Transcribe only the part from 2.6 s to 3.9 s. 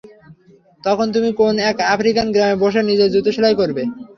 বসে নিজের জুতা সেলাই করবে।